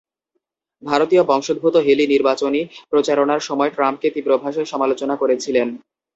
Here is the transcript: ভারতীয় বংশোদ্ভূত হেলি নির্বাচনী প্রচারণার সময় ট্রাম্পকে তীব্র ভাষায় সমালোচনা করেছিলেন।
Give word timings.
ভারতীয় 0.83 1.23
বংশোদ্ভূত 1.23 1.75
হেলি 1.77 2.05
নির্বাচনী 2.07 2.61
প্রচারণার 2.91 3.41
সময় 3.41 3.71
ট্রাম্পকে 3.71 4.07
তীব্র 4.15 4.31
ভাষায় 4.37 4.71
সমালোচনা 4.73 5.15
করেছিলেন। 5.17 5.67